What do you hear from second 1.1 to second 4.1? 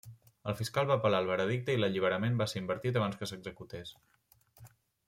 el veredicte i l'alliberament va ser invertit abans que s'executés.